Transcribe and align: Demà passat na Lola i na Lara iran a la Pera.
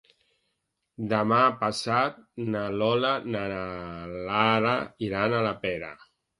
Demà 1.11 1.41
passat 1.59 2.17
na 2.57 2.65
Lola 2.79 3.13
i 3.29 3.37
na 3.37 3.45
Lara 4.27 4.75
iran 5.13 5.41
a 5.41 5.47
la 5.51 5.57
Pera. 5.69 5.97